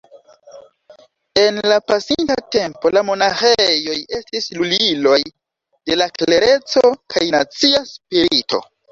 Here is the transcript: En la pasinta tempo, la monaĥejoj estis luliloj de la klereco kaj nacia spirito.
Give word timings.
En 1.41 1.57
la 1.71 1.75
pasinta 1.89 2.37
tempo, 2.55 2.91
la 2.97 3.03
monaĥejoj 3.09 3.97
estis 4.19 4.47
luliloj 4.59 5.19
de 5.91 5.97
la 6.03 6.07
klereco 6.15 6.83
kaj 7.15 7.27
nacia 7.37 7.83
spirito. 7.91 8.63